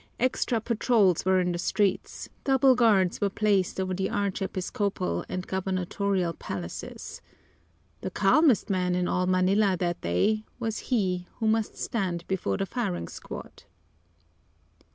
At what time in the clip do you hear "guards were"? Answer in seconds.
2.73-3.29